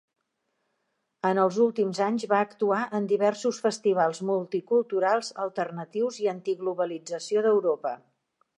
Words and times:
En 1.29 1.41
els 1.41 1.59
últims 1.65 1.99
anys 2.05 2.25
va 2.31 2.39
actuar 2.45 2.79
en 3.01 3.05
diversos 3.11 3.59
festivals 3.67 4.23
multiculturals, 4.31 5.31
alternatius 5.45 6.21
i 6.25 6.33
antiglobalització 6.35 7.45
d'Europa. 7.49 7.97